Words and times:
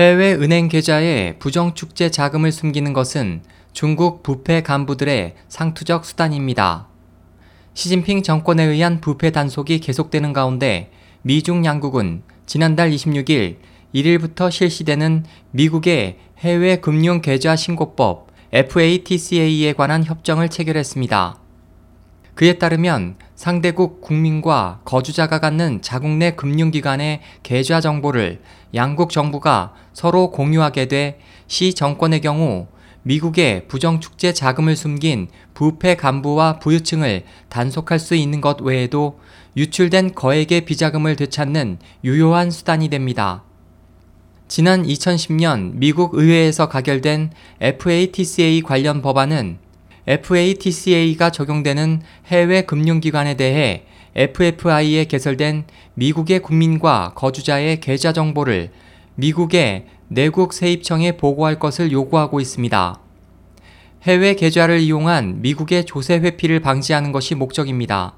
해외 0.00 0.32
은행 0.32 0.68
계좌에 0.68 1.34
부정축제 1.38 2.10
자금을 2.10 2.52
숨기는 2.52 2.94
것은 2.94 3.42
중국 3.74 4.22
부패 4.22 4.62
간부들의 4.62 5.34
상투적 5.48 6.06
수단입니다. 6.06 6.88
시진핑 7.74 8.22
정권에 8.22 8.64
의한 8.64 9.02
부패 9.02 9.30
단속이 9.30 9.80
계속되는 9.80 10.32
가운데 10.32 10.90
미중 11.20 11.66
양국은 11.66 12.22
지난달 12.46 12.90
26일 12.92 13.56
1일부터 13.94 14.50
실시되는 14.50 15.26
미국의 15.50 16.16
해외 16.38 16.76
금융 16.76 17.20
계좌 17.20 17.54
신고법 17.54 18.28
FATCA에 18.52 19.74
관한 19.74 20.02
협정을 20.02 20.48
체결했습니다. 20.48 21.38
그에 22.34 22.54
따르면 22.54 23.16
상대국 23.40 24.02
국민과 24.02 24.82
거주자가 24.84 25.38
갖는 25.38 25.80
자국 25.80 26.10
내 26.10 26.32
금융기관의 26.32 27.22
계좌 27.42 27.80
정보를 27.80 28.42
양국 28.74 29.08
정부가 29.08 29.72
서로 29.94 30.30
공유하게 30.30 30.88
돼 30.88 31.18
시 31.46 31.72
정권의 31.72 32.20
경우 32.20 32.66
미국의 33.02 33.66
부정축제 33.66 34.34
자금을 34.34 34.76
숨긴 34.76 35.28
부패 35.54 35.96
간부와 35.96 36.58
부유층을 36.58 37.24
단속할 37.48 37.98
수 37.98 38.14
있는 38.14 38.42
것 38.42 38.60
외에도 38.60 39.18
유출된 39.56 40.14
거액의 40.14 40.66
비자금을 40.66 41.16
되찾는 41.16 41.78
유효한 42.04 42.50
수단이 42.50 42.90
됩니다. 42.90 43.42
지난 44.48 44.84
2010년 44.84 45.72
미국 45.76 46.14
의회에서 46.14 46.68
가결된 46.68 47.30
FATCA 47.60 48.60
관련 48.60 49.00
법안은 49.00 49.69
FATCA가 50.06 51.30
적용되는 51.30 52.02
해외 52.26 52.62
금융기관에 52.62 53.34
대해 53.34 53.84
FFI에 54.14 55.04
개설된 55.04 55.64
미국의 55.94 56.40
국민과 56.40 57.12
거주자의 57.14 57.80
계좌 57.80 58.12
정보를 58.12 58.70
미국의 59.14 59.86
내국 60.08 60.52
세입청에 60.52 61.16
보고할 61.16 61.58
것을 61.58 61.92
요구하고 61.92 62.40
있습니다. 62.40 63.00
해외 64.02 64.34
계좌를 64.34 64.80
이용한 64.80 65.42
미국의 65.42 65.84
조세 65.84 66.14
회피를 66.14 66.60
방지하는 66.60 67.12
것이 67.12 67.34
목적입니다. 67.34 68.14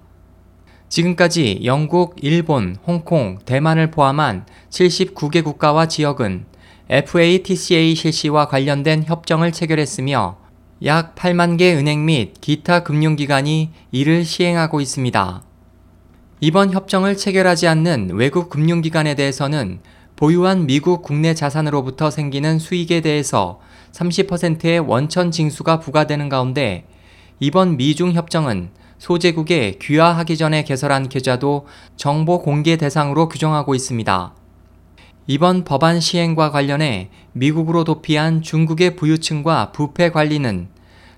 지금까지 0.88 1.60
영국, 1.64 2.16
일본, 2.22 2.76
홍콩, 2.86 3.38
대만을 3.44 3.90
포함한 3.90 4.46
79개 4.70 5.42
국가와 5.42 5.88
지역은 5.88 6.44
FATCA 6.88 7.94
실시와 7.94 8.46
관련된 8.46 9.04
협정을 9.04 9.52
체결했으며 9.52 10.41
약 10.84 11.14
8만 11.14 11.58
개 11.58 11.76
은행 11.76 12.04
및 12.04 12.40
기타 12.40 12.82
금융기관이 12.82 13.70
이를 13.92 14.24
시행하고 14.24 14.80
있습니다. 14.80 15.42
이번 16.40 16.72
협정을 16.72 17.16
체결하지 17.16 17.68
않는 17.68 18.10
외국 18.14 18.50
금융기관에 18.50 19.14
대해서는 19.14 19.78
보유한 20.16 20.66
미국 20.66 21.02
국내 21.02 21.34
자산으로부터 21.34 22.10
생기는 22.10 22.58
수익에 22.58 23.00
대해서 23.00 23.60
30%의 23.92 24.80
원천 24.80 25.30
징수가 25.30 25.78
부과되는 25.78 26.28
가운데 26.28 26.88
이번 27.38 27.76
미중 27.76 28.14
협정은 28.14 28.70
소재국에 28.98 29.78
귀화하기 29.80 30.36
전에 30.36 30.64
개설한 30.64 31.08
계좌도 31.08 31.66
정보 31.94 32.42
공개 32.42 32.76
대상으로 32.76 33.28
규정하고 33.28 33.76
있습니다. 33.76 34.34
이번 35.28 35.62
법안 35.62 36.00
시행과 36.00 36.50
관련해 36.50 37.08
미국으로 37.32 37.84
도피한 37.84 38.42
중국의 38.42 38.96
부유층과 38.96 39.70
부패 39.70 40.10
관리는 40.10 40.66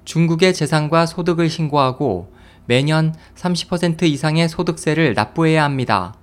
중국의 0.05 0.53
재산과 0.53 1.07
소득을 1.07 1.49
신고하고 1.49 2.31
매년 2.67 3.15
30% 3.35 4.03
이상의 4.03 4.51
소득세를 4.51 5.15
납부해야 5.15 5.65
합니다. 5.65 6.15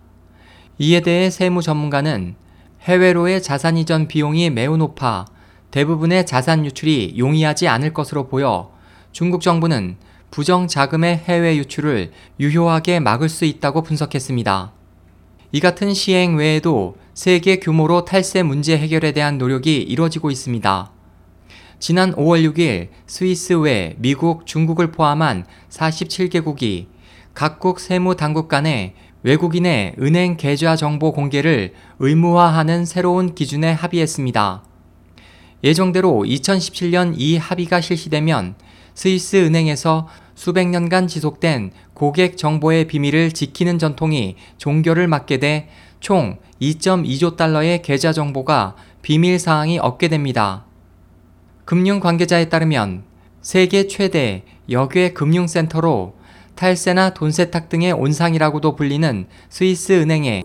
이에 0.78 1.00
대해 1.00 1.32
세무 1.32 1.64
전문가는 1.64 2.36
해외로의 2.84 3.42
자산 3.42 3.78
이전 3.78 4.08
비용이 4.08 4.52
매우 4.52 4.78
높아 4.78 5.26
대부분의 5.72 6.28
자산 6.28 6.66
유출이 6.66 7.16
용이하지 7.18 7.68
않을 7.68 7.94
것으로 7.94 8.28
보여 8.28 8.72
중국 9.12 9.42
정부는 9.42 9.98
부정 10.30 10.68
자금의 10.68 11.18
해외 11.18 11.58
유출을 11.58 12.12
유효하게 12.40 13.00
막을 13.00 13.28
수 13.28 13.46
있다고 13.46 13.82
분석했습니다. 13.82 14.72
이 15.52 15.60
같은 15.60 15.94
시행 15.94 16.38
외에도 16.38 16.96
세계 17.14 17.58
규모로 17.58 18.06
탈세 18.06 18.42
문제 18.42 18.78
해결에 18.78 19.12
대한 19.12 19.38
노력이 19.38 19.82
이뤄지고 19.82 20.32
있습니다. 20.32 20.92
지난 21.78 22.14
5월 22.14 22.50
6일 22.50 22.88
스위스 23.06 23.54
외 23.54 23.96
미국, 23.98 24.46
중국을 24.46 24.92
포함한 24.92 25.46
47개국이 25.70 26.88
각국 27.34 27.82
세무 27.82 28.16
당국 28.16 28.48
간에 28.48 28.94
외국인의 29.24 29.96
은행 30.00 30.38
계좌 30.38 30.78
정보 30.78 31.12
공개를 31.12 31.74
의무화하는 32.00 32.86
새로운 32.86 33.36
기준에 33.36 33.74
합의했습니다. 33.74 34.64
예정대로 35.66 36.24
2017년 36.26 37.14
이 37.18 37.36
합의가 37.38 37.82
실시되면 37.82 38.56
스위스 38.94 39.36
은행에서 39.36 40.08
수백 40.34 40.70
년간 40.70 41.08
지속된 41.08 41.72
고객 41.94 42.38
정보의 42.38 42.88
비밀을 42.88 43.32
지키는 43.32 43.80
전통이 43.80 44.38
종결을 44.58 45.08
맞게 45.08 45.38
돼 45.38 45.70
총 46.02 46.40
2.2조 46.60 47.38
달러의 47.38 47.84
계좌 47.84 48.12
정보가 48.12 48.76
비밀 49.04 49.38
사항이 49.40 49.78
없게 49.78 50.08
됩니다. 50.08 50.66
금융 51.64 52.00
관계자에 52.00 52.50
따르면 52.50 53.04
세계 53.42 53.88
최대 53.88 54.44
역외 54.70 55.14
금융센터로 55.14 56.16
탈세나 56.56 57.12
돈 57.14 57.32
세탁 57.32 57.70
등의 57.70 57.94
온상이라고도 57.94 58.76
불리는 58.76 59.28
스위스 59.50 59.94
은행에 59.94 60.44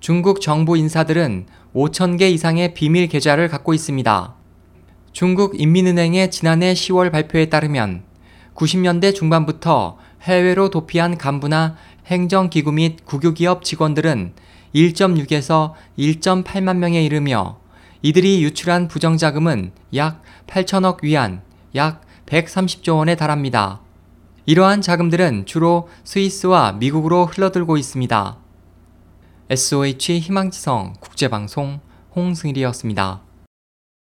중국 0.00 0.40
정부 0.40 0.76
인사들은 0.76 1.46
5천 1.74 2.18
개 2.18 2.28
이상의 2.28 2.74
비밀 2.74 3.06
계좌를 3.06 3.48
갖고 3.48 3.74
있습니다. 3.74 4.34
중국 5.12 5.58
인민은행의 5.60 6.30
지난해 6.32 6.74
10월 6.74 7.12
발표에 7.12 7.46
따르면 7.46 8.02
90년대 8.56 9.14
중반부터 9.14 9.98
해외로 10.22 10.68
도피한 10.68 11.16
간부나 11.16 11.76
행정기구 12.06 12.72
및 12.72 13.04
국유기업 13.04 13.64
직원들은 13.64 14.34
1.6에서 14.76 15.72
1.8만 15.98 16.76
명에 16.76 17.02
이르며 17.02 17.58
이들이 18.02 18.42
유출한 18.42 18.88
부정자금은 18.88 19.72
약 19.94 20.22
8천억 20.46 21.02
위안, 21.02 21.40
약 21.74 22.02
130조 22.26 22.98
원에 22.98 23.16
달합니다. 23.16 23.80
이러한 24.44 24.82
자금들은 24.82 25.46
주로 25.46 25.88
스위스와 26.04 26.72
미국으로 26.72 27.24
흘러들고 27.24 27.78
있습니다. 27.78 28.36
SOH 29.48 30.18
희망지성 30.20 30.94
국제방송 31.00 31.80
홍승일이었습니다. 32.14 33.22